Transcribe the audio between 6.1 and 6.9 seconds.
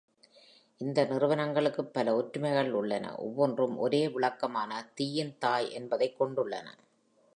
கொண்டுள்ளன.